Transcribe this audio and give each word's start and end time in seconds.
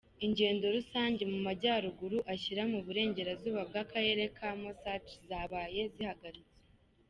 Ingendo 0.25 0.65
rusange 0.75 1.21
mu 1.31 1.39
Majyaruguru 1.47 2.17
ashyira 2.33 2.61
u 2.77 2.81
Burengerazuba 2.85 3.61
bw’Akarere 3.69 4.23
ka 4.37 4.49
Moosach 4.61 5.09
zabaye 5.29 5.81
zihagaritswe. 5.93 6.57